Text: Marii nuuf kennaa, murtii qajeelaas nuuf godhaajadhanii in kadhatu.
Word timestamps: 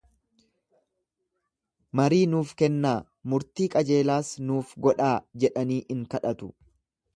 Marii 2.01 2.21
nuuf 2.31 2.53
kennaa, 2.63 2.95
murtii 3.33 3.69
qajeelaas 3.77 4.33
nuuf 4.49 4.75
godhaajadhanii 4.87 5.81
in 5.97 6.05
kadhatu. 6.17 6.53